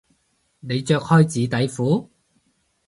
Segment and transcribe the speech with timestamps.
[0.61, 2.09] 你着開紙底褲？